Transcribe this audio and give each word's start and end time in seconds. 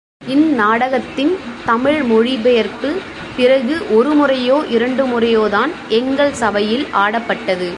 இந் 0.33 0.45
நாடகத்தின் 0.53 1.31
தமிழ் 1.65 1.99
மொழிபெயர்ப்பு, 2.03 2.89
பிறகு 3.37 3.75
ஒரு 3.97 4.11
முறையோ 4.11 4.57
இரண்டு 4.69 5.03
முறையோதான் 5.05 5.71
எங்கள் 5.99 6.33
சபையில் 6.41 6.85
ஆடப்பட்டது. 7.03 7.69